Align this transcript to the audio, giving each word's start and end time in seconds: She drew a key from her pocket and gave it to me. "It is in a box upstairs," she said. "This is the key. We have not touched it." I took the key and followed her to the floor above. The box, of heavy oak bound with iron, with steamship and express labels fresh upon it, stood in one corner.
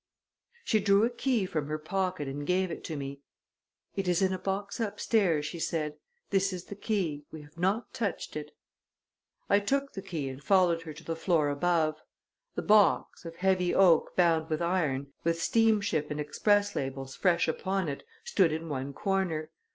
She 0.63 0.79
drew 0.79 1.03
a 1.05 1.11
key 1.11 1.45
from 1.45 1.67
her 1.67 1.77
pocket 1.77 2.27
and 2.27 2.47
gave 2.47 2.71
it 2.71 2.83
to 2.85 2.95
me. 2.95 3.21
"It 3.95 4.07
is 4.07 4.23
in 4.23 4.33
a 4.33 4.39
box 4.39 4.79
upstairs," 4.79 5.45
she 5.45 5.59
said. 5.59 5.99
"This 6.31 6.51
is 6.51 6.63
the 6.65 6.75
key. 6.75 7.25
We 7.31 7.43
have 7.43 7.55
not 7.55 7.93
touched 7.93 8.35
it." 8.35 8.49
I 9.47 9.59
took 9.59 9.93
the 9.93 10.01
key 10.01 10.27
and 10.27 10.43
followed 10.43 10.81
her 10.81 10.93
to 10.95 11.03
the 11.03 11.15
floor 11.15 11.49
above. 11.49 12.01
The 12.55 12.63
box, 12.63 13.25
of 13.25 13.35
heavy 13.35 13.75
oak 13.75 14.15
bound 14.15 14.49
with 14.49 14.59
iron, 14.59 15.13
with 15.23 15.39
steamship 15.39 16.09
and 16.09 16.19
express 16.19 16.75
labels 16.75 17.15
fresh 17.15 17.47
upon 17.47 17.87
it, 17.87 18.03
stood 18.23 18.51
in 18.51 18.69
one 18.69 18.93
corner. 18.93 19.51